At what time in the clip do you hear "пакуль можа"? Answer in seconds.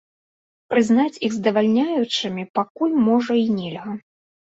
2.59-3.33